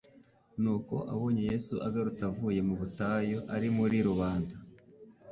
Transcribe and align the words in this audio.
Nuko 0.61 0.95
abonye 1.13 1.41
Yesu 1.51 1.73
agarutse 1.87 2.21
avuye 2.29 2.59
mu 2.67 2.75
butayu 2.79 3.37
ari 3.55 3.67
muri 3.77 3.97
rubanda 4.07 4.55